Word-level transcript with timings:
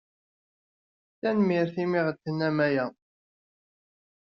Tanemmirt 1.19 1.75
i 1.83 1.85
mi 1.91 1.99
ɣ-d-tennamt 2.05 2.59
aya. 2.67 2.85